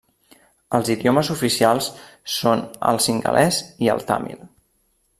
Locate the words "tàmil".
4.11-4.43